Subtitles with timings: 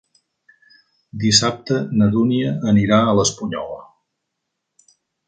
[1.23, 3.79] Dissabte na Dúnia anirà a l'Espunyola.